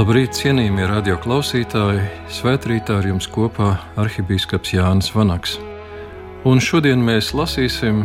Labrīt, 0.00 0.32
cienījamie 0.32 0.86
radioklausītāji! 0.88 2.04
Svētrītā 2.32 2.94
ar 3.02 3.06
jums 3.10 3.26
kopā 3.28 3.74
arhibīskaps 4.00 4.70
Jānis 4.72 5.10
Vanaks. 5.12 5.58
Un 6.48 6.62
šodien 6.64 7.02
mēs 7.04 7.34
lasīsim 7.36 7.98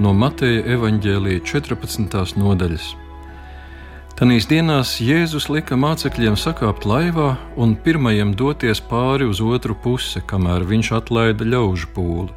no 0.00 0.14
Mateja 0.16 0.62
evaņģēlīja 0.78 1.42
14. 1.44 2.38
nodaļas. 2.40 2.86
Tanīs 4.16 4.48
dienās 4.48 4.94
Jēzus 5.04 5.50
lika 5.52 5.76
mācekļiem 5.76 6.38
sakāpt 6.40 6.86
laivā 6.88 7.34
un 7.60 7.74
pirmajam 7.84 8.32
doties 8.32 8.80
pāri 8.80 9.28
uz 9.28 9.42
otru 9.44 9.76
pusi, 9.76 10.22
kamēr 10.24 10.64
viņš 10.70 10.92
atlaida 11.02 11.44
ļaužu 11.44 11.90
pūli. 11.98 12.32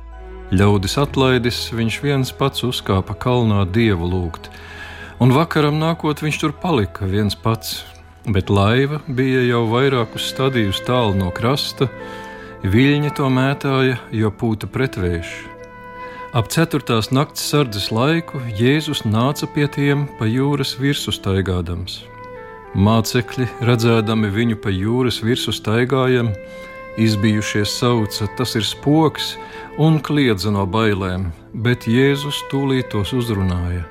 Ļaudis 0.52 0.98
atlaidis, 1.06 1.62
viņš 1.72 2.02
viens 2.04 2.34
pats 2.36 2.68
uzkāpa 2.68 3.16
kalnā 3.16 3.64
dievu 3.64 4.12
lūgt, 4.12 4.52
un 5.24 5.32
vakaram 5.38 5.80
nākot 5.80 6.26
viņš 6.26 6.42
tur 6.44 6.58
palika 6.66 7.08
viens 7.08 7.40
pats 7.40 7.78
bet 8.34 8.50
laiva 8.50 9.00
bija 9.08 9.42
jau 9.48 9.64
vairākus 9.70 10.30
stadijus 10.32 10.82
tālu 10.86 11.16
no 11.18 11.30
krasta, 11.36 11.90
viļņi 12.64 13.14
to 13.18 13.30
mētāja, 13.34 13.98
jo 14.12 14.32
pūta 14.32 14.70
pretvējš. 14.70 15.32
Ap 16.38 16.52
ceturtās 16.54 17.10
nakts 17.10 17.42
sardzes 17.50 17.88
laiku 17.90 18.38
Jēzus 18.54 19.02
nāca 19.02 19.48
pie 19.50 19.66
tiem 19.74 20.06
pa 20.20 20.28
jūras 20.30 20.76
virsmu 20.78 21.14
staigādams. 21.16 22.04
Mācekļi, 22.78 23.48
redzēdami 23.66 24.30
viņu 24.30 24.60
pa 24.62 24.70
jūras 24.70 25.24
virsmu 25.26 25.56
staigājam, 25.58 26.30
izbijušies 27.02 27.74
sauca, 27.80 28.28
tas 28.38 28.54
ir 28.60 28.68
spoks, 28.68 29.32
un 29.82 29.98
kliedza 30.06 30.54
no 30.54 30.68
bailēm, 30.70 31.32
bet 31.66 31.90
Jēzus 31.90 32.44
tūlīt 32.52 32.92
tos 32.94 33.16
uzrunāja: 33.18 33.88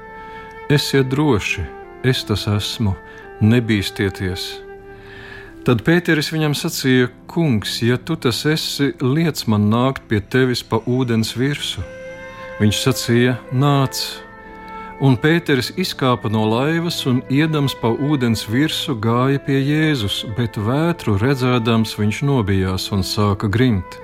Esiet 0.70 1.10
droši, 1.10 1.66
es 2.06 2.22
tas 2.28 2.46
esmu! 2.46 2.94
Nebīsties. 3.40 4.48
Tad 5.68 5.82
Pēteris 5.84 6.30
viņam 6.32 6.54
sacīja: 6.56 7.10
Kungs, 7.28 7.82
ja 7.84 7.98
tu 8.00 8.16
tas 8.16 8.44
esi, 8.48 8.94
liec 9.04 9.42
man 9.52 9.66
nākt 9.68 10.06
pie 10.08 10.22
tevis 10.24 10.62
pa 10.64 10.78
ūdens 10.88 11.34
virsmu. 11.36 11.84
Viņš 12.62 12.78
sacīja: 12.86 13.34
Nāc! 13.52 14.00
Un 15.04 15.14
Pēteris 15.20 15.68
izkāpa 15.78 16.30
no 16.32 16.46
laivas 16.48 17.04
un, 17.06 17.20
iedams 17.30 17.76
pa 17.78 17.92
ūdens 17.92 18.46
virsmu, 18.50 18.96
gāja 18.98 19.38
pie 19.44 19.60
Jēzus, 19.60 20.24
bet 20.40 20.56
vētru 20.56 21.18
redzēdams, 21.20 21.94
viņš 22.00 22.22
nobijās 22.26 22.88
un 22.96 23.04
sāka 23.06 23.46
grimt. 23.52 24.00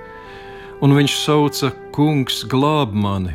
Un 0.85 0.95
viņš 0.95 1.17
sauca: 1.25 1.73
Kungs, 1.97 2.45
glāb 2.45 2.93
mani! 2.93 3.35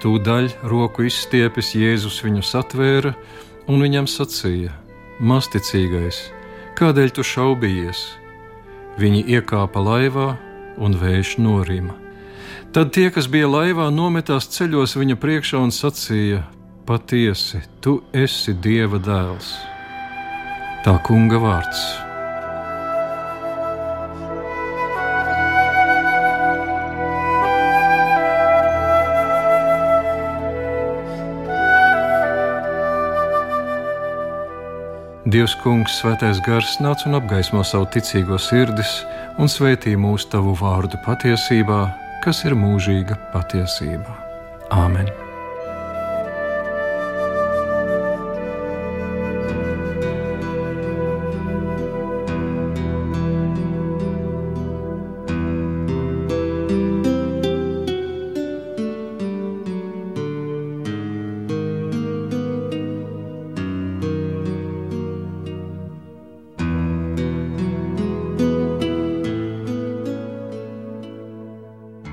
Tūdaļ 0.00 0.52
roku 0.70 1.04
izstiepis 1.10 1.76
Jēzus 1.76 2.22
viņu 2.24 2.40
satvēra 2.46 3.12
un 3.68 3.82
viņam 3.84 4.08
sacīja: 4.08 4.72
Masticīgais, 5.18 6.28
kādēļ 6.78 7.08
tu 7.16 7.24
šaubījies? 7.26 8.02
Viņi 9.02 9.24
iekāpa 9.34 9.82
laivā 9.82 10.28
un 10.78 10.94
vējš 10.94 11.32
norima. 11.42 11.96
Tad 12.70 12.92
tie, 12.94 13.08
kas 13.10 13.26
bija 13.26 13.50
laivā, 13.50 13.88
nometās 13.90 14.46
ceļos 14.54 14.94
viņa 14.94 15.18
priekšā 15.18 15.58
un 15.58 15.74
sacīja: 15.74 16.44
Patiesi, 16.86 17.64
tu 17.82 17.98
esi 18.14 18.54
Dieva 18.54 19.02
dēls. 19.02 19.56
Tā 20.86 21.00
kunga 21.02 21.42
vārds. 21.42 22.07
Dievs, 35.38 35.54
Kungs, 35.62 36.00
Svētais 36.00 36.40
Gars 36.42 36.72
nāc 36.82 37.04
un 37.06 37.14
apgaismo 37.14 37.60
savu 37.62 37.86
ticīgo 37.94 38.40
sirdis 38.42 38.90
un 39.38 39.46
svētī 39.46 39.94
mūsu 39.94 40.32
tavu 40.32 40.56
vārdu 40.58 40.98
patiesībā, 41.06 41.78
kas 42.26 42.42
ir 42.48 42.58
mūžīga 42.58 43.20
patiesība. 43.36 44.18
Āmen! 44.74 45.27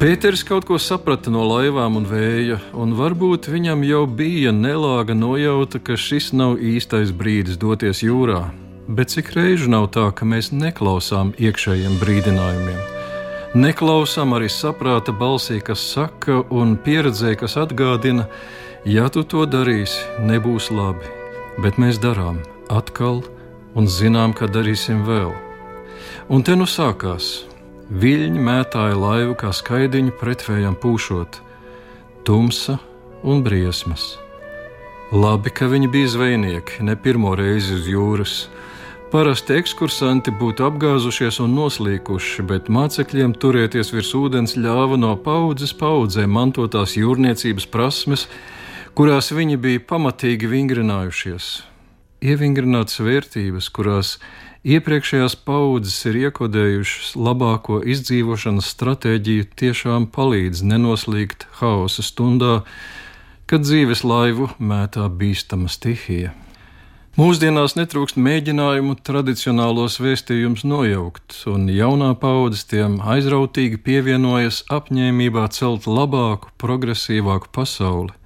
Pēters 0.06 0.44
kaut 0.46 0.68
ko 0.70 0.78
saprata 0.78 1.32
no 1.34 1.42
laivām 1.50 1.96
un 1.98 2.04
vēja, 2.06 2.60
un 2.78 2.92
varbūt 2.94 3.48
viņam 3.50 3.80
jau 3.88 4.04
bija 4.06 4.52
nelāga 4.54 5.16
nojauta, 5.18 5.80
ka 5.82 5.96
šis 5.98 6.28
nav 6.38 6.60
īstais 6.62 7.10
brīdis 7.10 7.58
doties 7.58 8.04
jūrā. 8.06 8.44
Bet 8.86 9.16
cik 9.16 9.32
reižu 9.34 9.72
nav 9.74 9.88
tā, 9.96 10.04
ka 10.14 10.28
mēs 10.30 10.52
neklausām 10.54 11.32
iekšējiem 11.42 11.96
brīdinājumiem? 12.04 12.84
Neklausām 13.58 14.38
arī 14.38 14.52
saprāta 14.54 15.10
balsī, 15.24 15.58
kas 15.72 15.82
saka, 15.96 16.44
un 16.54 16.78
pieredzē, 16.78 17.34
kas 17.42 17.58
atgādina, 17.64 18.28
ja 18.86 19.10
tu 19.10 19.26
to 19.26 19.48
darīsi, 19.50 20.06
nebūs 20.22 20.70
labi. 20.70 21.10
Bet 21.58 21.82
mēs 21.82 21.98
darām 21.98 22.44
atkal 22.70 23.24
un 23.74 23.90
zinām, 23.90 24.38
ka 24.38 24.46
darīsim 24.54 25.02
vēl. 25.10 25.34
Un 26.30 26.46
te 26.46 26.54
nu 26.54 26.70
sākās 26.70 27.48
Viļņi 27.86 28.40
mētāja 28.42 28.96
laivu 28.98 29.36
kā 29.38 29.52
skaidiņu 29.54 30.16
pretvējam 30.18 30.74
pūšot, 30.82 31.36
tumsa 32.26 32.80
un 33.22 33.44
briesmas. 33.46 34.16
Labi, 35.14 35.52
ka 35.54 35.68
viņi 35.70 35.92
bija 35.94 36.08
zvejnieki, 36.10 36.80
ne 36.82 36.96
pirmo 36.98 37.36
reizi 37.38 37.76
uz 37.76 37.86
jūras. 37.86 38.34
Parasti 39.14 39.60
ekskursanti 39.60 40.34
būtu 40.34 40.66
apgāzušies 40.66 41.38
un 41.46 41.54
noslīkuši, 41.54 42.48
bet 42.50 42.72
mācekļiem 42.74 43.36
turēties 43.38 43.94
virs 43.94 44.10
ūdens 44.18 44.58
ļāva 44.58 44.98
no 44.98 45.14
paudzes 45.22 45.76
paudzē 45.78 46.26
mantotās 46.26 46.98
jūrniecības 46.98 47.70
prasmes, 47.70 48.26
kurās 48.98 49.30
viņi 49.30 49.62
bija 49.62 49.86
pamatīgi 49.94 50.50
vingrinājušies. 50.50 51.52
Ievingrinātas 52.26 52.98
vērtības, 53.06 53.70
kurās 53.70 54.18
Iepriekšējās 54.66 55.36
paudzes 55.46 56.00
ir 56.10 56.16
iekodējušas 56.24 57.12
labāko 57.22 57.84
izdzīvošanas 57.86 58.72
stratēģiju, 58.74 59.44
tiešām 59.62 60.08
palīdz 60.10 60.64
nenoslīgt 60.66 61.46
haosa 61.60 62.02
stundā, 62.02 62.56
kad 63.46 63.62
dzīves 63.62 64.02
laivu 64.02 64.50
mētā 64.58 65.06
bīstama 65.20 65.70
stihija. 65.70 66.34
Mūsdienās 67.14 67.78
netrūkst 67.78 68.18
mēģinājumu 68.18 68.98
tradicionālos 69.06 70.00
vēstījumus 70.02 70.66
nojaukt, 70.66 71.38
un 71.54 71.70
jaunā 71.70 72.16
paudze 72.18 72.66
tiem 72.74 72.98
aizrautīgi 73.06 73.78
pievienojas 73.86 74.64
apņēmībā 74.74 75.46
celt 75.54 75.86
labāku, 75.86 76.50
progresīvāku 76.58 77.54
pasauli. 77.54 78.18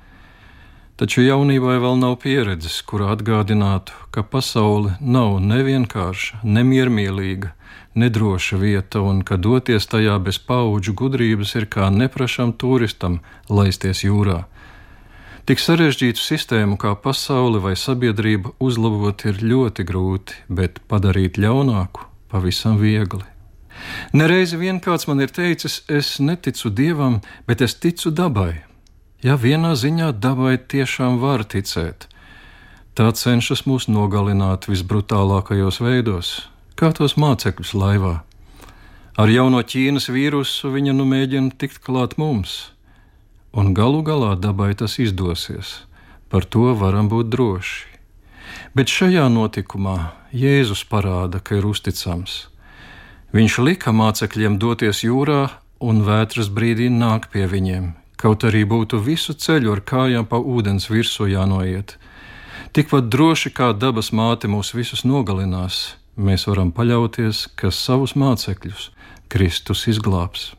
Taču 0.99 1.21
jaunībai 1.23 1.77
vēl 1.79 1.95
nav 1.95 2.17
pieredzes, 2.19 2.81
kura 2.83 3.13
atgādinātu, 3.13 3.95
ka 4.11 4.19
pasaule 4.19 4.97
nav 4.99 5.37
nevienkārša, 5.39 6.41
nemiermīlīga, 6.43 7.53
nedroša 7.95 8.59
vieta, 8.59 8.99
un 9.07 9.21
ka 9.23 9.37
doties 9.39 9.87
tajā 9.87 10.17
bez 10.25 10.41
paudžu 10.43 10.97
gudrības 10.99 11.55
ir 11.55 11.69
kā 11.71 11.87
neprašam 11.87 12.51
turistam 12.51 13.21
laisties 13.47 14.03
jūrā. 14.03 14.41
Tik 15.47 15.63
sarežģītu 15.63 16.19
sistēmu 16.19 16.75
kā 16.75 16.91
pasaule 16.99 17.63
vai 17.63 17.77
sabiedrība 17.79 18.51
uzlabot 18.59 19.23
ir 19.23 19.39
ļoti 19.39 19.87
grūti, 19.87 20.43
bet 20.51 20.83
padarīt 20.91 21.39
ļaunāku 21.39 22.09
pavisam 22.27 22.75
viegli. 22.75 23.23
Nereizi 24.11 24.59
vien 24.59 24.83
kāds 24.83 25.07
man 25.07 25.23
ir 25.23 25.31
teicis, 25.31 25.85
es 25.87 26.17
neticu 26.19 26.67
dievam, 26.69 27.21
bet 27.47 27.63
es 27.63 27.79
ticu 27.79 28.11
dabai. 28.11 28.69
Ja 29.19 29.36
vienā 29.36 29.74
ziņā 29.75 30.13
dabai 30.16 30.54
tiešām 30.56 31.18
var 31.19 31.42
ticēt, 31.44 32.06
tā 32.95 33.10
cenšas 33.12 33.66
mūs 33.68 33.89
nogalināt 33.92 34.69
visbrutālākajos 34.71 35.81
veidos, 35.83 36.30
kā 36.80 36.94
tos 36.95 37.18
mācekļus 37.19 37.74
laivā. 37.75 38.13
Ar 39.19 39.27
jauno 39.27 39.60
Ķīnas 39.60 40.07
vīrusu 40.16 40.71
viņa 40.71 40.95
nu 40.95 41.04
mēģina 41.04 41.51
tikt 41.60 41.81
klāt 41.83 42.16
mums, 42.16 42.71
un 43.51 43.74
galu 43.75 44.00
galā 44.07 44.38
dabai 44.39 44.71
tas 44.80 44.95
izdosies. 45.04 45.81
Par 46.31 46.48
to 46.48 46.71
varam 46.80 47.12
būt 47.12 47.27
droši. 47.27 48.00
Bet 48.71 48.88
šajā 48.88 49.27
notikumā 49.36 50.13
Jēzus 50.31 50.88
parāda, 50.88 51.44
ka 51.44 51.60
ir 51.60 51.68
uzticams. 51.68 52.45
Viņš 53.36 53.60
lika 53.68 53.92
mācekļiem 53.92 54.56
doties 54.63 55.04
jūrā, 55.04 55.50
un 55.83 56.06
vētras 56.07 56.48
brīdī 56.48 56.88
nāk 56.88 57.27
pie 57.33 57.50
viņiem, 57.51 57.98
kaut 58.19 58.44
arī 58.44 58.66
būtu 58.68 59.00
visu 59.04 59.33
ceļu 59.33 59.71
ar 59.77 59.81
kājām 59.92 60.27
pa 60.27 60.39
ūdens 60.39 60.89
virsmu 60.92 61.30
jānoiet. 61.31 61.95
Tikpat 62.75 63.07
droši 63.10 63.54
kā 63.56 63.71
dabas 63.74 64.12
māte 64.13 64.51
mūs 64.51 64.74
visus 64.75 65.06
nogalinās, 65.07 65.95
mēs 66.19 66.45
varam 66.50 66.74
paļauties, 66.75 67.48
ka 67.56 67.71
savus 67.74 68.13
mācekļus 68.19 68.92
Kristus 69.31 69.88
izglābs. 69.89 70.51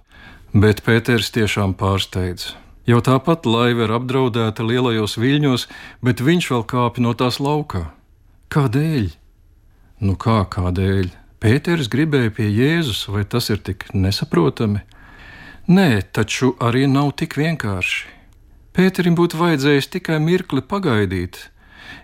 Bet 0.51 0.83
Pēters 0.83 1.31
tiešām 1.31 1.77
pārsteidz. 1.79 2.55
Jau 2.89 2.99
tāpat 3.07 3.47
laiva 3.47 3.85
ir 3.87 3.93
apdraudēta 3.95 4.65
lielajos 4.67 5.15
viļņos, 5.21 5.67
bet 6.03 6.23
viņš 6.25 6.51
vēl 6.51 6.65
kāpj 6.73 7.05
no 7.05 7.12
tās 7.15 7.39
laukā. 7.39 7.91
Kādēļ? 8.51 9.11
Nu 10.03 10.17
kā 10.19 10.41
kādēļ? 10.51 11.12
Pēters 11.41 11.91
gribēja 11.93 12.33
pie 12.35 12.49
Jēzus, 12.49 13.05
vai 13.12 13.23
tas 13.29 13.53
ir 13.53 13.61
tik 13.62 13.87
nesaprotami? 13.95 14.83
Nē, 15.69 16.03
taču 16.12 16.55
arī 16.61 16.87
nav 16.89 17.12
tik 17.21 17.37
vienkārši. 17.37 18.09
Pēterim 18.73 19.17
būtu 19.19 19.37
vajadzējis 19.37 19.91
tikai 19.93 20.19
mirkli 20.23 20.62
pagaidīt. 20.62 21.51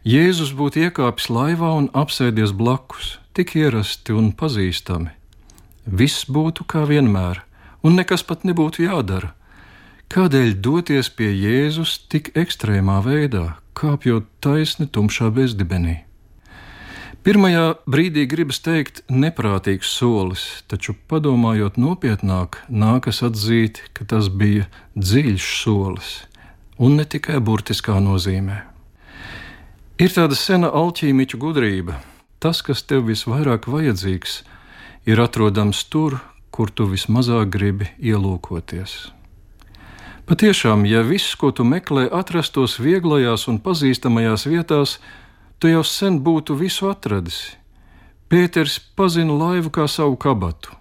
Jēzus 0.05 0.53
būtu 0.58 0.82
iekāpis 0.87 1.31
laivā 1.31 1.73
un 1.79 1.88
apsēdies 1.94 2.53
blakus, 2.53 3.19
tik 3.32 3.56
ierasti 3.56 4.12
un 4.12 4.32
pazīstami. 4.32 5.11
Viss 5.87 6.26
būtu 6.26 6.67
kā 6.67 6.85
vienmēr, 6.87 7.43
un 7.82 7.97
nekas 7.99 8.26
pat 8.26 8.44
nebūtu 8.44 8.87
jādara. 8.87 9.32
Kādēļ 10.11 10.56
doties 10.62 11.11
pie 11.11 11.32
Jēzus 11.35 11.99
tik 12.11 12.32
ekstrēmā 12.38 13.00
veidā, 13.03 13.56
kāpjot 13.75 14.29
taisni 14.43 14.87
tumšā 14.87 15.32
bezdibenī? 15.35 16.06
Pirmajā 17.26 17.73
brīdī 17.90 18.23
gribas 18.31 18.61
teikt, 18.62 19.00
neprātīgs 19.11 19.88
solis, 19.90 20.44
taču 20.70 20.93
padomājot 21.11 21.75
nopietnāk, 21.75 22.61
nākas 22.70 23.19
atzīt, 23.26 23.81
ka 23.99 24.06
tas 24.12 24.28
bija 24.31 24.69
dziļš 24.94 25.46
solis, 25.64 26.12
un 26.78 26.94
ne 27.00 27.02
tikai 27.02 27.40
burtiskā 27.43 27.96
nozīmē. 28.05 28.61
Ir 29.99 30.14
tāda 30.14 30.38
sena 30.38 30.70
alķīmiķu 30.70 31.43
gudrība. 31.43 31.99
Tas, 32.38 32.62
kas 32.62 32.87
tev 32.87 33.08
visvairāk 33.11 33.67
vajadzīgs, 33.75 34.38
ir 35.11 35.19
atrodams 35.26 35.82
tur, 35.90 36.20
kur 36.55 36.70
tu 36.70 36.87
vismazāk 36.87 37.50
gribi 37.58 37.90
ielūkoties. 37.99 38.96
Patiešām, 40.31 40.87
ja 40.87 41.02
viss, 41.02 41.34
ko 41.34 41.50
tu 41.50 41.67
meklē, 41.67 42.06
atrastos 42.06 42.79
vieglajās 42.79 43.50
un 43.50 43.58
pazīstamajās 43.58 44.46
vietās, 44.46 45.00
tu 45.58 45.70
jau 45.70 45.85
sen 45.85 46.19
būtu 46.25 46.56
visu 46.58 46.91
atradis. 46.91 47.56
Pēters 48.26 48.81
pazina 48.99 49.37
laivu 49.37 49.70
kā 49.70 49.87
savu 49.87 50.17
kabatu. 50.19 50.75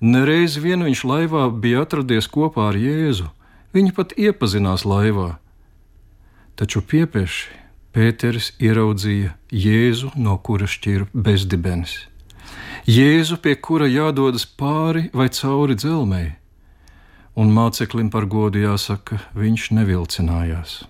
Nereiz 0.00 0.56
vien 0.60 0.84
viņš 0.84 1.04
laivā 1.08 1.44
bija 1.50 1.84
atradies 1.84 2.28
kopā 2.28 2.70
ar 2.70 2.78
Jēzu. 2.80 3.28
Viņi 3.76 3.92
pat 3.96 4.16
iepazinās 4.16 4.86
laivā. 4.88 5.36
Taču 6.56 6.80
piepieši 6.80 7.62
Pēters 7.96 8.50
ieraudzīja 8.60 9.32
Jēzu, 9.52 10.10
no 10.20 10.36
kura 10.36 10.68
šķir 10.68 11.06
bezdibenis. 11.12 11.94
Jēzu, 12.86 13.38
pie 13.42 13.56
kura 13.56 13.88
jādodas 13.88 14.44
pāri 14.46 15.08
vai 15.16 15.26
cauri 15.32 15.74
dzelmei, 15.80 16.36
un 17.34 17.50
māceklim 17.56 18.12
par 18.12 18.28
godu 18.30 18.60
jāsaka, 18.62 19.18
viņš 19.34 19.72
nevilcinājās. 19.80 20.82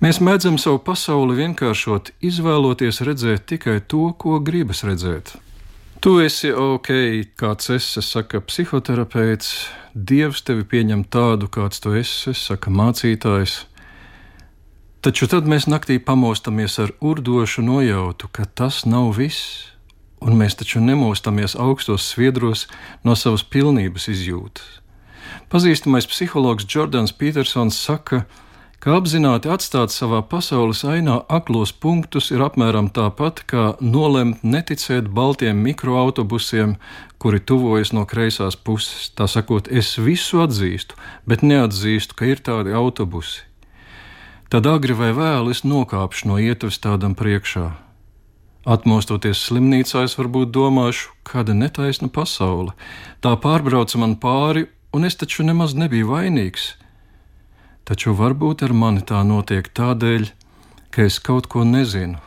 Mēs 0.00 0.16
mēdzam 0.24 0.54
savu 0.56 0.78
pasauli 0.80 1.34
vienkāršot, 1.36 2.14
izvēloties 2.24 3.02
redzēt 3.04 3.42
tikai 3.50 3.82
to, 3.84 4.06
ko 4.16 4.38
gribas 4.40 4.80
redzēt. 4.88 5.34
Tu 6.00 6.14
esi 6.24 6.54
ok, 6.56 6.88
kāds 7.36 7.68
esi, 7.74 8.00
saka 8.00 8.40
psihoterapeits, 8.40 9.50
Dievs 9.92 10.40
tevi 10.46 10.64
pieņem 10.64 11.04
tādu, 11.12 11.50
kāds 11.52 11.84
tu 11.84 11.92
esi, 12.00 12.32
saka 12.32 12.72
mācītājs. 12.72 13.58
Taču 15.04 15.28
tad 15.28 15.44
mēs 15.44 15.68
naktī 15.68 16.00
pamostamies 16.00 16.80
ar 16.80 16.96
urdošu 17.04 17.60
nojautu, 17.68 18.32
ka 18.32 18.48
tas 18.48 18.86
nav 18.88 19.12
viss, 19.20 19.68
un 20.24 20.40
mēs 20.40 20.56
taču 20.56 20.80
nemostamies 20.80 21.60
augstos 21.60 22.08
sviedros 22.08 22.70
no 23.04 23.12
savas 23.12 23.44
pilnības 23.44 24.08
izjūtas. 24.16 24.78
Pazīstamais 25.52 26.08
psihologs 26.08 26.64
Jordans 26.64 27.12
Petersons 27.12 27.76
saka, 27.76 28.24
ka 28.24 28.48
ka 28.80 28.94
apzināti 28.96 29.50
atstāt 29.52 29.92
savā 29.92 30.22
pasaules 30.24 30.80
ainā 30.88 31.18
aklos 31.28 31.72
punktus 31.84 32.30
ir 32.32 32.40
apmēram 32.40 32.88
tāpat 32.96 33.42
kā 33.52 33.64
nolemt 33.84 34.40
neticēt 34.40 35.10
baltiem 35.12 35.60
mikroautobusiem, 35.66 36.78
kuri 37.20 37.42
tuvojas 37.44 37.92
no 37.92 38.06
kreisās 38.08 38.56
puses. 38.56 39.10
Tā 39.12 39.28
sakot, 39.28 39.68
es 39.68 39.92
visu 40.00 40.40
atzīstu, 40.40 40.96
bet 41.28 41.44
neatzīstu, 41.44 42.16
ka 42.16 42.32
ir 42.32 42.40
tādi 42.40 42.72
autobusi. 42.72 43.44
Tad 44.50 44.66
agri 44.66 44.96
vai 44.96 45.12
vēlu 45.14 45.52
es 45.52 45.60
nokāpšu 45.62 46.32
no 46.32 46.40
ietves 46.40 46.80
tādam 46.82 47.12
priekšā. 47.14 47.68
Atmostoties 48.64 49.44
slimnīcā, 49.44 50.06
es 50.08 50.16
varbūt 50.18 50.50
domāšu, 50.56 51.12
kāda 51.28 51.52
netaisna 51.56 52.08
pasaule. 52.12 52.72
Tā 53.20 53.36
pārbrauca 53.40 54.00
man 54.00 54.16
pāri, 54.20 54.66
un 54.96 55.04
es 55.04 55.16
taču 55.20 55.44
nemaz 55.46 55.76
nebiju 55.76 56.10
vainīgs 56.10 56.74
taču 57.84 58.14
varbūt 58.16 58.64
ar 58.66 58.74
mani 58.76 59.04
tā 59.06 59.22
notiek 59.26 59.68
tādēļ, 59.74 60.30
ka 60.90 61.06
es 61.06 61.18
kaut 61.22 61.46
ko 61.50 61.64
nezinu 61.64 62.18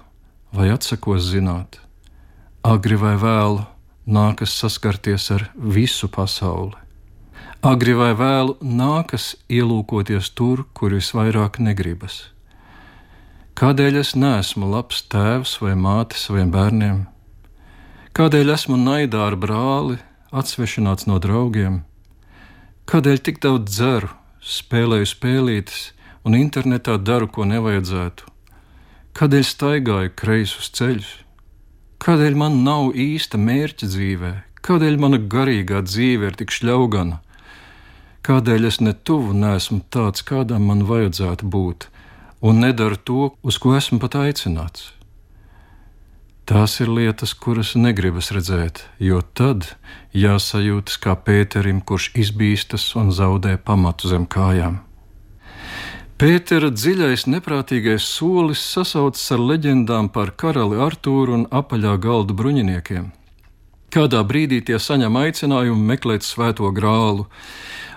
vai 0.54 0.70
atsakos 0.74 1.26
zināt. 1.32 1.80
Agri 2.64 2.96
vai 2.96 3.16
vēlu 3.20 3.66
nākas 4.08 4.54
saskarties 4.60 5.30
ar 5.36 5.50
visu 5.56 6.08
pasauli. 6.08 6.78
Agri 7.64 7.96
vai 7.96 8.12
vēlu 8.16 8.58
nākas 8.60 9.34
ielūkoties 9.48 10.30
tur, 10.36 10.66
kur 10.76 10.96
visvairāk 10.96 11.60
negribas. 11.64 12.30
Kādēļ 13.56 14.00
es 14.02 14.14
neesmu 14.20 14.68
labs 14.72 15.04
tēvs 15.14 15.60
vai 15.62 15.76
māte 15.80 16.18
saviem 16.20 16.52
bērniem? 16.52 17.04
Kādēļ 18.18 18.54
esmu 18.56 18.78
naidā 18.82 19.28
ar 19.30 19.38
brāli, 19.40 20.00
atsvešināts 20.34 21.08
no 21.08 21.20
draugiem? 21.24 21.84
Kādēļ 22.90 23.22
tik 23.24 23.40
daudz 23.46 23.72
dzeru, 23.72 24.10
spēlēju 24.44 25.08
spēlītes 25.08 25.82
un 26.28 26.36
internetā 26.38 26.98
daru, 27.00 27.30
ko 27.32 27.48
nevajadzētu? 27.48 28.30
Kādēļ 29.16 29.44
staigāju 29.48 30.14
kreisus 30.20 30.72
ceļus? 30.76 31.12
Kādēļ 32.04 32.36
man 32.40 32.64
nav 32.66 32.96
īsta 33.00 33.40
mērķa 33.40 33.88
dzīvē? 33.88 34.32
Kādēļ 34.64 34.98
mana 35.00 35.20
garīgā 35.20 35.84
dzīve 35.88 36.32
ir 36.32 36.40
tik 36.40 36.52
šļaugana? 36.56 37.22
Kādēļ 38.24 38.68
es 38.68 38.80
ne 38.80 38.94
tuvu 38.96 39.36
nesmu 39.36 39.82
tāds, 39.92 40.24
kādam 40.24 40.68
man 40.72 40.84
vajadzētu 40.88 41.48
būt, 41.48 41.88
un 42.44 42.64
nedaru 42.64 43.00
to, 43.00 43.30
uz 43.44 43.60
ko 43.60 43.76
esmu 43.76 44.00
pat 44.04 44.16
aicināts? 44.20 44.94
Tās 46.44 46.74
ir 46.84 46.90
lietas, 46.92 47.32
kuras 47.40 47.70
negribas 47.80 48.28
redzēt, 48.36 48.82
jo 49.00 49.22
tad 49.24 49.78
jāsajūtas 50.12 50.98
kā 51.00 51.14
Pēterim, 51.16 51.78
kurš 51.80 52.10
izbīstas 52.20 52.90
un 53.00 53.14
zaudē 53.16 53.54
pamatu 53.56 54.10
zem 54.12 54.26
kājām. 54.28 54.82
Pētera 56.20 56.68
dziļais, 56.68 57.24
neprātīgais 57.32 58.04
solis 58.04 58.60
sasaucas 58.60 59.24
ar 59.32 59.40
leģendām 59.40 60.10
par 60.12 60.34
karali 60.36 60.82
Artūru 60.84 61.38
un 61.38 61.46
apaļā 61.48 61.96
galda 62.04 62.36
bruņiniekiem. 62.36 63.08
Kādā 63.96 64.20
brīdī 64.28 64.60
tie 64.68 64.82
saņem 64.84 65.16
aicinājumu 65.22 65.88
meklēt 65.94 66.28
svēto 66.28 66.68
grālu, 66.76 67.30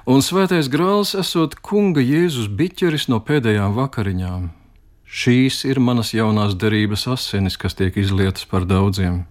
un 0.07 0.23
svētais 0.23 0.71
grāls 0.71 1.17
esot 1.19 1.59
kunga 1.67 2.05
Jēzus 2.05 2.47
biķeris 2.47 3.09
no 3.11 3.19
pēdējām 3.19 3.75
vakariņām. 3.75 4.47
Šīs 5.07 5.63
ir 5.65 5.79
manas 5.79 6.11
jaunās 6.15 6.57
derības 6.59 7.07
asinis, 7.09 7.57
kas 7.57 7.79
tiek 7.79 7.97
izlietas 7.97 8.45
par 8.51 8.67
daudziem. 8.67 9.25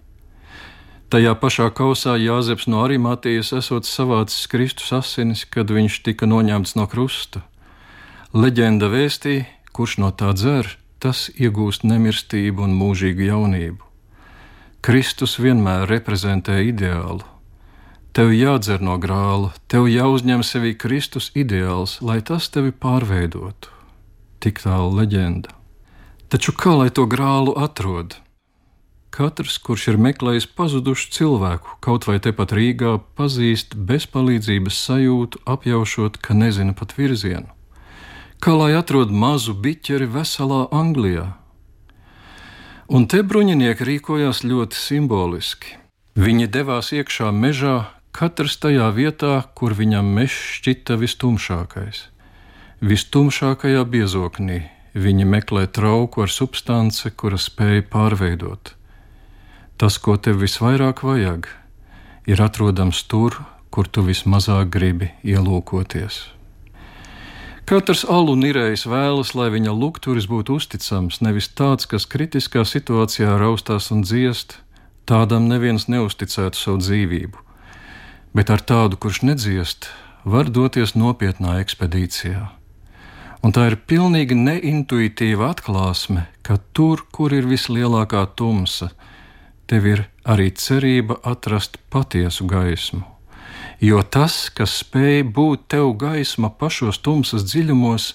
Tajā 1.12 1.36
pašā 1.38 1.68
kausā 1.70 2.16
Jāzeps 2.18 2.66
no 2.66 2.80
Arimatijas 2.82 3.52
esot 3.54 3.86
savācis 3.86 4.48
Kristus 4.50 4.90
asinis, 4.96 5.44
kad 5.44 5.70
viņš 5.70 6.00
tika 6.02 6.26
noņemts 6.26 6.74
no 6.74 6.88
krusta. 6.90 7.44
Leģenda 8.34 8.88
vēstīja, 8.90 9.44
kurš 9.76 10.00
no 10.02 10.10
tā 10.10 10.32
dzer, 10.34 10.72
tas 10.98 11.28
iegūst 11.36 11.84
nemirstību 11.86 12.64
un 12.66 12.74
mūžīgu 12.80 13.28
jaunību. 13.28 13.84
Kristus 14.82 15.36
vienmēr 15.38 15.86
reprezentē 15.90 16.58
ideālu. 16.66 17.22
Tev 18.16 18.32
jādzer 18.32 18.80
no 18.80 18.96
grāla, 18.98 19.52
tev 19.68 19.86
jāuzņem 19.92 20.42
sevī 20.46 20.72
Kristus 20.74 21.28
ideāls, 21.36 21.98
lai 22.00 22.18
tas 22.24 22.48
tevi 22.48 22.72
pārveidotu. 22.72 23.70
Tik 24.40 24.62
tālu 24.64 24.96
leģenda. 24.96 25.52
Taču 26.26 26.50
kā 26.50 26.72
lai 26.74 26.88
to 26.90 27.04
grālu 27.06 27.52
atrod? 27.54 28.16
Katrs, 29.14 29.60
kurš 29.62 29.84
ir 29.92 29.98
meklējis 30.02 30.48
pazudušu 30.58 31.12
cilvēku, 31.14 31.76
kaut 31.80 32.08
vai 32.08 32.18
tepat 32.20 32.50
Rīgā, 32.58 32.96
pazīst 33.16 33.76
bezpalīdzības 33.78 34.80
sajūtu, 34.88 35.40
apjaušot, 35.46 36.18
ka 36.18 36.34
nezina 36.34 36.74
pat 36.74 36.96
virzienu. 36.98 37.46
Kā 38.42 38.52
lai 38.58 38.74
atrod 38.76 39.14
mazu 39.14 39.54
biķeri 39.54 40.10
veselā 40.18 40.66
Anglijā? 40.74 41.30
Un 42.92 43.06
te 43.06 43.22
bruņinieki 43.22 43.86
rīkojās 43.86 44.42
ļoti 44.44 44.76
simboliski. 44.82 45.78
Viņi 46.18 46.50
devās 46.50 46.90
iekšā 46.92 47.30
mežā, 47.32 47.78
katrs 48.10 48.58
tajā 48.58 48.90
vietā, 48.92 49.44
kur 49.54 49.78
viņam 49.78 50.10
mežs 50.18 50.36
šķita 50.58 50.98
vistumšākais. 51.00 52.08
Vistumšākajā 52.82 53.86
biezoknī, 53.88 54.64
Viņi 54.96 55.26
meklē 55.28 55.66
trauku 55.68 56.22
ar 56.24 56.30
substanci, 56.32 57.10
kura 57.12 57.36
spēj 57.36 57.82
pārveidot. 57.92 58.72
Tas, 59.76 59.98
ko 60.00 60.16
tev 60.16 60.40
visvairāk 60.40 61.02
vajag, 61.04 61.50
ir 62.24 62.40
atrodams 62.40 63.02
tur, 63.04 63.36
kur 63.68 63.90
tu 63.92 64.00
vismazāk 64.06 64.72
gribi 64.72 65.10
ielūkoties. 65.20 66.22
Katrs 67.68 68.06
alu 68.08 68.38
nirējs 68.40 68.86
vēlas, 68.88 69.34
lai 69.36 69.50
viņa 69.52 69.74
lukturis 69.74 70.30
būtu 70.30 70.56
uzticams, 70.62 71.20
nevis 71.20 71.50
tāds, 71.50 71.84
kas 71.90 72.06
kritiskā 72.08 72.64
situācijā 72.64 73.36
raustās 73.36 73.90
un 73.92 74.00
dziest, 74.06 74.62
tādam 75.04 75.50
neviens 75.50 75.90
neusticētu 75.92 76.56
savu 76.56 76.80
dzīvību. 76.80 77.42
Bet 78.32 78.54
ar 78.54 78.64
tādu, 78.64 78.96
kurš 78.96 79.26
nedziest, 79.28 79.90
var 80.24 80.48
doties 80.48 80.96
nopietnā 80.96 81.58
ekspedīcijā. 81.60 82.46
Un 83.46 83.52
tā 83.54 83.68
ir 83.70 83.76
pilnīgi 83.86 84.34
neintuitīva 84.34 85.52
atklāsme, 85.52 86.24
ka 86.42 86.56
tur, 86.74 87.04
kur 87.14 87.30
ir 87.30 87.44
vislielākā 87.46 88.24
tumsa, 88.34 88.88
tev 89.70 89.84
ir 89.86 90.00
arī 90.26 90.48
cerība 90.50 91.20
atrast 91.22 91.78
patiesu 91.94 92.48
gaismu. 92.50 93.04
Jo 93.78 94.00
tas, 94.02 94.48
kas 94.50 94.80
spēj 94.82 95.22
būt 95.36 95.68
tev 95.70 95.92
gaisma 96.00 96.50
pašos 96.50 96.98
tumsas 97.06 97.46
dziļumos, 97.46 98.08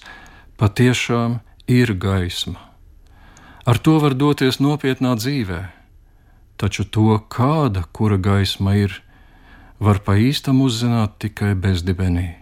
patiešām 0.60 1.38
ir 1.64 1.94
gaisma. 1.96 2.60
Ar 3.64 3.80
to 3.80 3.96
var 4.04 4.12
doties 4.12 4.60
nopietnā 4.60 5.14
dzīvē, 5.16 5.62
taču 6.60 6.84
to, 6.84 7.16
kāda 7.32 7.86
kura 7.88 8.20
gaisma 8.20 8.76
ir, 8.76 9.00
var 9.80 10.04
pa 10.04 10.20
īstam 10.20 10.60
uzzināt 10.60 11.16
tikai 11.24 11.54
bezdibenī. 11.56 12.34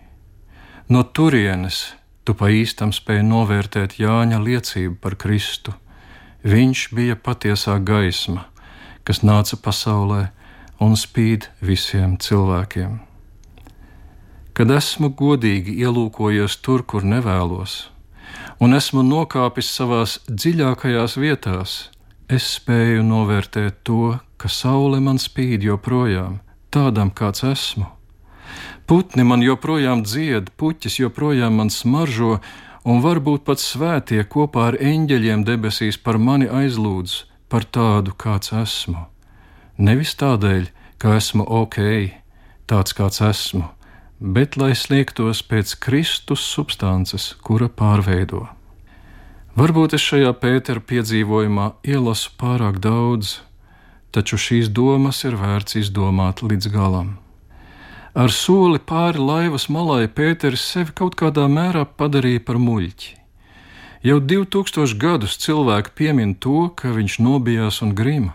No 0.90 1.06
turienes 1.06 1.84
Tu 2.30 2.34
pa 2.38 2.46
īstam 2.54 2.92
spēji 2.94 3.24
novērtēt 3.26 3.96
Jāņa 3.98 4.36
liecību 4.38 5.00
par 5.02 5.16
Kristu. 5.18 5.72
Viņš 6.46 6.82
bija 6.94 7.16
patiesā 7.18 7.74
gaisma, 7.82 8.44
kas 9.02 9.24
nāca 9.26 9.58
pasaulē 9.58 10.20
un 10.78 10.94
spīd 10.94 11.48
visiem 11.58 12.14
cilvēkiem. 12.22 12.94
Kad 14.54 14.76
esmu 14.78 15.10
godīgi 15.18 15.74
ielūkojies 15.82 16.60
tur, 16.62 16.86
kur 16.86 17.02
nevēlos, 17.02 17.90
un 18.62 18.78
esmu 18.78 19.02
nokāpis 19.10 19.74
savās 19.74 20.20
dziļākajās 20.30 21.18
vietās, 21.18 21.78
es 22.30 22.46
spēju 22.60 23.02
novērtēt 23.10 23.82
to, 23.82 24.20
ka 24.38 24.46
saule 24.46 25.02
man 25.02 25.18
spīd 25.18 25.66
joprojām, 25.66 26.38
tādam 26.70 27.10
kāds 27.10 27.42
esmu 27.56 27.90
Putni 28.90 29.22
man 29.22 29.38
joprojām 29.38 30.00
dzied, 30.02 30.48
puķis 30.58 30.96
joprojām 30.98 31.60
man 31.60 31.68
smaržo, 31.70 32.40
un 32.82 32.98
varbūt 33.04 33.44
pat 33.46 33.62
svētie 33.62 34.24
kopā 34.26 34.64
ar 34.72 34.78
eņģeļiem 34.82 35.44
debesīs 35.46 35.94
par 35.94 36.18
mani 36.18 36.48
aizlūdz 36.50 37.14
par 37.46 37.68
tādu, 37.76 38.16
kāds 38.18 38.50
esmu. 38.50 39.04
Nevis 39.78 40.16
tādēļ, 40.18 40.66
ka 40.98 41.14
esmu 41.20 41.46
ok, 41.46 41.78
tāds 42.66 42.98
kāds 42.98 43.22
esmu, 43.30 43.70
bet 44.18 44.58
lai 44.58 44.72
sliektos 44.74 45.44
pēc 45.46 45.76
Kristus 45.86 46.42
substances, 46.42 47.30
kura 47.46 47.70
pārveido. 47.70 48.48
Varbūt 49.54 49.94
es 49.94 50.02
šajā 50.02 50.34
Pētera 50.42 50.82
piedzīvojumā 50.82 51.72
ielasu 51.86 52.34
pārāk 52.42 52.82
daudz, 52.82 53.38
taču 54.10 54.34
šīs 54.50 54.74
domas 54.74 55.22
ir 55.22 55.38
vērts 55.38 55.78
izdomāt 55.78 56.42
līdz 56.42 56.74
galam. 56.74 57.18
Ar 58.14 58.32
soli 58.34 58.80
pāri 58.82 59.22
laivas 59.22 59.68
malai 59.70 60.08
Pēters 60.10 60.64
sevi 60.72 60.90
kaut 60.98 61.14
kādā 61.14 61.46
mērā 61.46 61.84
padarīja 61.86 62.42
par 62.42 62.58
muļķi. 62.58 63.16
Jau 64.02 64.16
2000 64.18 64.96
gadus 64.98 65.36
cilvēki 65.38 65.92
piemin 65.94 66.34
to, 66.34 66.70
ka 66.74 66.90
viņš 66.96 67.18
nobijās 67.22 67.82
un 67.84 67.94
grima. 67.94 68.32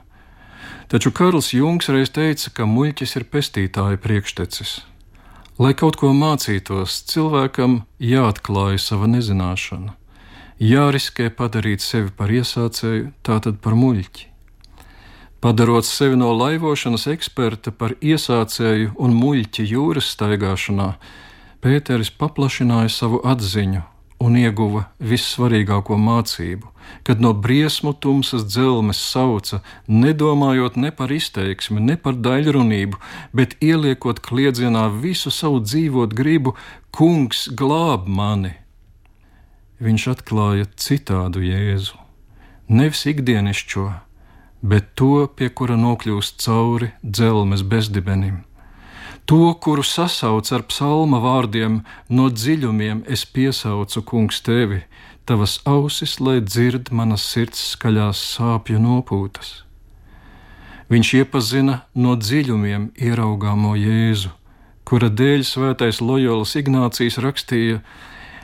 Taču 0.87 1.11
Karls 1.11 1.51
Junks 1.53 1.89
reiz 1.89 2.11
teica, 2.13 2.51
ka 2.53 2.67
muļķis 2.69 3.15
ir 3.19 3.25
pestītāja 3.33 3.97
priekštecis. 3.99 4.77
Lai 5.59 5.73
kaut 5.73 5.97
ko 5.99 6.11
mācītos, 6.13 7.01
cilvēkam 7.09 7.81
jāatklāja 7.99 8.79
sava 8.79 9.09
nezināšana, 9.11 9.95
jāriskē 10.61 11.31
padarīt 11.35 11.83
sevi 11.83 12.13
par 12.15 12.31
iesācēju, 12.31 13.11
tātad 13.25 13.59
par 13.63 13.75
muļķi. 13.79 14.34
Padarot 15.45 15.85
sevi 15.85 16.15
no 16.17 16.31
laivošanas 16.33 17.03
eksperta 17.11 17.69
par 17.69 17.91
iesācēju 18.01 18.95
un 18.97 19.11
muļķi 19.13 19.65
jūras 19.69 20.07
staigāšanā, 20.15 20.87
Pēteris 21.61 22.09
paplašināja 22.17 22.89
savu 22.89 23.19
atziņu 23.21 23.83
un 24.25 24.39
ieguva 24.41 24.87
vissvarīgāko 25.11 25.99
mācību, 26.01 26.71
kad 27.05 27.21
no 27.21 27.35
briesmu 27.45 27.93
tumsas 27.93 28.47
dzelmes 28.49 29.03
sauca, 29.11 29.59
nedomājot 29.85 30.79
ne 30.81 30.89
par 30.89 31.13
izteiksmi, 31.13 31.77
ne 31.91 31.99
par 32.07 32.17
daļrunību, 32.17 32.97
bet 33.29 33.53
ieliekot 33.61 34.23
kliedzienā 34.25 34.87
visu 34.97 35.29
savu 35.29 35.61
dzīvot 35.61 36.17
gribu, 36.17 36.55
Kungs 36.89 37.51
glāb 37.53 38.09
mani! 38.09 38.55
Viņš 39.77 40.09
atklāja 40.15 40.65
citādu 40.73 41.45
jēzu, 41.45 42.01
nevis 42.65 43.05
ikdienišķo, 43.13 43.87
bet 44.65 44.91
to, 44.97 45.27
pie 45.37 45.51
kura 45.53 45.77
nokļūst 45.77 46.41
cauri 46.41 46.91
dzelmes 47.03 47.63
bezdibenim. 47.71 48.43
To, 49.29 49.53
kuru 49.61 49.83
sasauc 49.85 50.49
ar 50.53 50.63
psalma 50.69 51.17
vārdiem, 51.21 51.79
no 52.09 52.29
dziļumiem 52.29 53.03
es 53.09 53.25
piesaucu, 53.25 54.03
kungs, 54.05 54.41
tevi, 54.45 54.83
tavas 55.25 55.57
ausis, 55.65 56.19
lai 56.21 56.37
dzird 56.45 56.91
manas 56.93 57.25
sirds 57.25 57.61
skaļās 57.73 58.21
sāpju 58.35 58.81
nopūtas. 58.81 59.61
Viņš 60.93 61.13
iepazina 61.21 61.79
no 61.97 62.13
dziļumiem 62.13 62.91
ieraugāmo 63.01 63.73
Jēzu, 63.81 64.29
kura 64.85 65.09
dēļ 65.09 65.45
svētais 65.49 66.01
Lojolas 66.05 66.53
Ignācijas 66.59 67.17
rakstīja: 67.25 67.79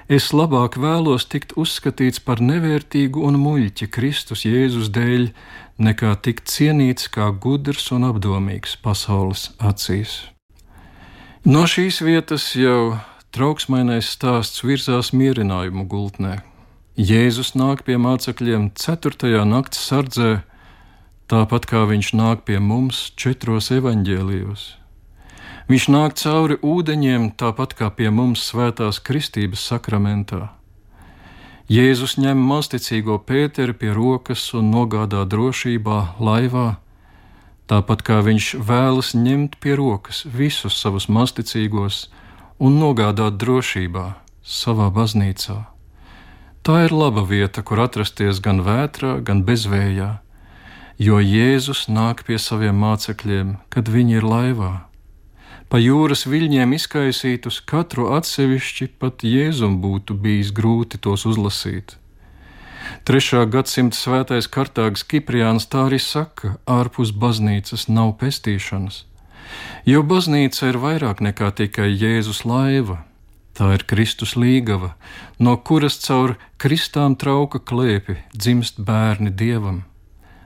Es 0.09 0.31
labāk 0.33 0.79
vēlos 0.81 1.27
tikt 1.29 1.53
uzskatīts 1.53 2.19
par 2.25 2.41
nevērtīgu 2.41 3.21
un 3.21 3.37
muļķi 3.39 3.87
Kristus 3.93 4.47
Jēzus 4.49 4.89
dēļ, 4.89 5.29
nekā 5.81 6.13
tikt 6.25 6.49
cienīts 6.51 7.09
kā 7.11 7.31
gudrs 7.43 7.89
un 7.95 8.05
apdomīgs 8.07 8.77
pasaules 8.83 9.49
acīs. 9.57 10.19
No 11.45 11.65
šīs 11.65 12.03
vietas 12.05 12.51
jau 12.53 12.99
trauksmainais 13.33 14.11
stāsts 14.13 14.61
virzās 14.61 15.09
mierinājumu 15.15 15.87
gultnē. 15.89 16.41
Jēzus 16.99 17.55
nāk 17.57 17.81
pie 17.87 17.97
mācekļiem 17.97 18.69
4. 18.77 19.41
nakts 19.47 19.81
sardzē, 19.87 20.43
tāpat 21.31 21.65
kā 21.71 21.85
viņš 21.89 22.13
nāk 22.19 22.45
pie 22.45 22.59
mums 22.59 23.09
četros 23.17 23.71
evaņģēlijos. 23.73 24.67
Viņš 25.71 25.85
nāk 25.93 26.17
cauri 26.19 26.57
ūdeņiem, 26.61 27.31
tāpat 27.39 27.73
kā 27.79 27.87
pie 27.95 28.11
mums 28.11 28.43
svētās 28.51 28.99
kristības 28.99 29.63
sakramentā. 29.71 30.49
Jēzus 31.71 32.17
ņem 32.19 32.39
masticīgo 32.49 33.13
Pēteri 33.23 33.71
pie 33.71 33.93
rokas 33.95 34.41
un 34.59 34.73
nogādā 34.73 35.21
drošībā 35.23 35.99
laivā, 36.19 36.65
tāpat 37.71 38.03
kā 38.03 38.17
viņš 38.25 38.47
vēlas 38.67 39.13
ņemt 39.15 39.55
pie 39.63 39.77
rokas 39.79 40.25
visus 40.25 40.75
savus 40.75 41.07
masticīgos 41.07 42.09
un 42.59 42.75
nogādāt 42.81 43.39
drošībā 43.39 44.03
savā 44.43 44.89
baznīcā. 44.91 45.61
Tā 46.59 46.77
ir 46.89 46.91
laba 46.91 47.23
vieta, 47.23 47.63
kur 47.63 47.79
atrasties 47.87 48.43
gan 48.43 48.59
vētrā, 48.67 49.21
gan 49.23 49.47
bezvējā, 49.47 50.11
jo 50.99 51.23
Jēzus 51.23 51.87
nāk 51.87 52.27
pie 52.27 52.35
saviem 52.35 52.83
mācekļiem, 52.83 53.61
kad 53.71 53.87
viņi 53.87 54.19
ir 54.19 54.27
laivā 54.27 54.73
pa 55.71 55.79
jūras 55.79 56.25
viļņiem 56.27 56.75
izkaisītus, 56.75 57.61
katru 57.63 58.09
atsevišķi 58.17 58.89
pat 58.99 59.23
Jēzum 59.23 59.77
būtu 59.83 60.17
bijis 60.19 60.51
grūti 60.51 60.99
tos 60.99 61.23
uzlasīt. 61.29 61.95
Trešā 63.07 63.45
gadsimta 63.53 63.95
svētais 63.95 64.49
Kartāgas 64.51 65.05
Kipriāns 65.07 65.69
tā 65.71 65.85
arī 65.87 65.99
saka, 66.03 66.57
ārpus 66.67 67.13
baznīcas 67.15 67.87
nav 67.87 68.17
pestīšanas, 68.19 69.05
jo 69.87 70.01
baznīca 70.03 70.73
ir 70.73 70.81
vairāk 70.81 71.23
nekā 71.23 71.53
tikai 71.61 71.87
Jēzus 71.93 72.43
laiva. 72.43 73.05
Tā 73.55 73.73
ir 73.75 73.83
Kristus 73.87 74.37
līgava, 74.39 74.93
no 75.39 75.57
kuras 75.59 75.97
caur 76.03 76.37
kristām 76.59 77.17
trauka 77.19 77.59
klēpi 77.59 78.17
dzimst 78.33 78.79
bērni 78.79 79.31
dievam. 79.31 79.83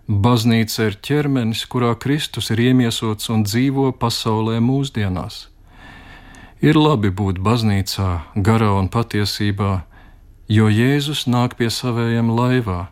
Baznīca 0.05 0.91
ir 0.91 0.95
ķermenis, 1.01 1.63
kurā 1.65 1.95
Kristus 1.97 2.51
ir 2.53 2.59
iemiesots 2.62 3.31
un 3.33 3.41
dzīvo 3.41 3.89
pasaulē 3.97 4.59
mūsdienās. 4.62 5.47
Ir 6.62 6.77
labi 6.77 7.09
būt 7.09 7.41
baznīcā, 7.41 8.09
garā 8.38 8.69
un 8.77 8.91
patiesībā, 8.93 9.81
jo 10.45 10.69
Jēzus 10.69 11.25
nāk 11.25 11.57
pie 11.57 11.71
savējiem 11.74 12.29
laivā, 12.38 12.91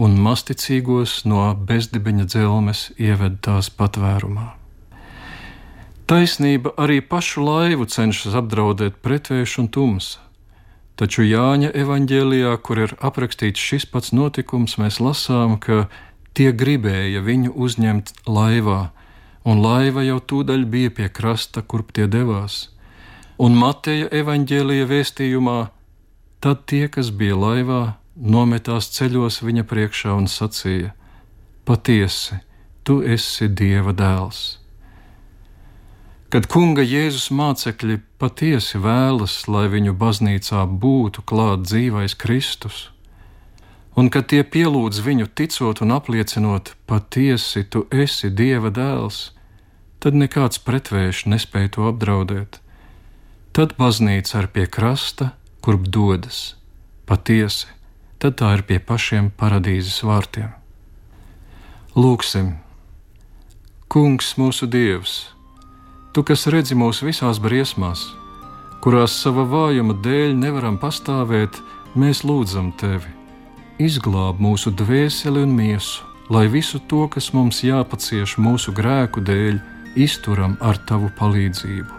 un 0.00 0.16
masticīgos 0.16 1.26
no 1.28 1.44
bezdibeņa 1.52 2.24
dzelmes 2.32 2.88
ieved 2.96 3.36
tās 3.44 3.68
patvērumā. 3.68 4.54
Taisnība 6.08 6.72
arī 6.80 7.02
pašu 7.04 7.44
laivu 7.44 7.84
cenšas 7.84 8.32
apdraudēt 8.40 8.96
pretvērš 9.04 9.58
un 9.60 9.68
tumsa. 9.68 10.24
Taču 10.96 11.22
Jāņa 11.22 11.70
evanģēlijā, 11.80 12.56
kur 12.64 12.80
ir 12.80 12.96
aprakstīts 13.00 13.60
šis 13.60 13.86
pats 13.92 14.10
notikums, 14.16 14.74
mēs 14.80 14.98
lasām, 15.00 15.54
ka 15.60 15.86
Tie 16.34 16.50
gribēja 16.54 17.22
viņu 17.26 17.54
uzņemt 17.54 18.12
laivā, 18.26 18.90
un 19.44 19.62
laiva 19.64 20.04
jau 20.06 20.20
tūdaļ 20.32 20.66
bija 20.70 20.92
pie 20.98 21.08
krasta, 21.08 21.62
kurp 21.62 21.92
tie 21.96 22.06
devās. 22.10 22.68
Un 23.40 23.56
Mateja 23.56 24.06
evaņģēlīja 24.20 24.86
vēstījumā, 24.90 25.58
tad 26.44 26.66
tie, 26.70 26.86
kas 26.92 27.10
bija 27.10 27.38
laivā, 27.40 27.82
nometās 28.14 28.90
ceļos 28.94 29.40
viņa 29.42 29.64
priekšā 29.64 30.14
un 30.14 30.28
sacīja: 30.28 30.94
Patiesi, 31.64 32.40
tu 32.84 33.00
esi 33.02 33.48
Dieva 33.48 33.96
dēls! 33.96 34.60
Kad 36.30 36.46
kunga 36.46 36.84
Jēzus 36.86 37.32
mācekļi 37.34 37.96
patiesi 38.22 38.78
vēlas, 38.78 39.48
lai 39.50 39.64
viņu 39.72 39.96
baznīcā 39.98 40.62
būtu 40.84 41.24
klāt 41.26 41.64
dzīvais 41.66 42.14
Kristus, 42.14 42.92
un 43.98 44.10
kad 44.12 44.28
tie 44.30 44.42
pielūdz 44.44 45.02
viņu 45.06 45.28
ticot 45.34 45.82
un 45.84 45.94
apliecinot, 45.96 46.74
patiesi 46.86 47.64
tu 47.64 47.86
esi 47.90 48.30
Dieva 48.30 48.70
dēls, 48.70 49.30
tad 50.00 50.16
nekāds 50.16 50.62
pretvējš 50.64 51.26
nespēja 51.32 51.74
to 51.76 51.88
apdraudēt. 51.90 52.60
Tad 53.52 53.74
baznīca 53.80 54.44
ir 54.44 54.48
pie 54.54 54.66
krasta, 54.70 55.32
kurp 55.60 55.88
dodas. 55.90 56.54
Patiesi, 57.10 57.66
tad 58.22 58.38
tā 58.40 58.54
ir 58.56 58.64
pie 58.68 58.78
pašiem 58.78 59.32
paradīzes 59.36 60.00
vārtiem. 60.06 60.54
Lūksim, 61.98 62.54
Kungs, 63.90 64.36
mūsu 64.38 64.68
Dievs! 64.70 65.32
Tu, 66.14 66.22
kas 66.26 66.46
redzi 66.50 66.76
mūs 66.78 67.02
visās 67.02 67.38
briesmās, 67.42 68.04
kurās 68.82 69.18
sava 69.18 69.42
vājuma 69.50 69.98
dēļ 70.02 70.36
nevaram 70.38 70.78
pastāvēt, 70.78 71.58
mēs 71.98 72.22
lūdzam 72.26 72.70
tevi. 72.78 73.19
Izglāb 73.80 74.42
mūsu 74.44 74.74
dvēseli 74.76 75.40
un 75.46 75.54
miesu, 75.56 76.02
lai 76.28 76.44
visu 76.52 76.82
to, 76.90 77.06
kas 77.08 77.30
mums 77.32 77.62
jāpacieš 77.64 78.34
mūsu 78.36 78.74
grēku 78.76 79.22
dēļ, 79.24 79.56
izturam 79.96 80.58
ar 80.60 80.76
tavu 80.84 81.08
palīdzību. 81.16 81.96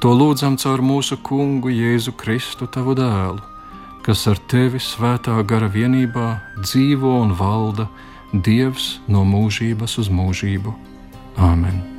To 0.00 0.14
lūdzam 0.16 0.56
caur 0.56 0.80
mūsu 0.80 1.20
kungu 1.20 1.68
Jēzu 1.68 2.16
Kristu, 2.16 2.64
tavu 2.64 2.96
dēlu, 2.96 3.44
kas 4.06 4.24
ar 4.32 4.40
tevi 4.48 4.80
svētā 4.80 5.36
gara 5.44 5.68
vienībā 5.68 6.30
dzīvo 6.64 7.18
un 7.26 7.36
valda 7.36 7.90
Dievs 8.32 8.94
no 9.04 9.28
mūžības 9.28 10.00
uz 10.00 10.08
mūžību. 10.08 10.72
Āmen! 11.36 11.89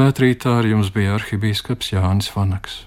Svētrītā 0.00 0.54
ar 0.62 0.64
jums 0.64 0.88
bija 0.94 1.12
arhibīskaps 1.18 1.90
Jānis 1.92 2.30
Vanaks. 2.32 2.86